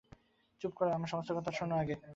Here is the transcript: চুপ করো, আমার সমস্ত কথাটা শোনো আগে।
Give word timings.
চুপ 0.61 0.73
করো, 0.73 0.89
আমার 0.91 1.07
সমস্ত 1.07 1.29
কথাটা 1.31 1.51
শোনো 1.51 1.75
আগে। 1.75 1.95